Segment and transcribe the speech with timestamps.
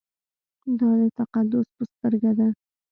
[0.79, 2.47] دا د تقدس په سترګه ده.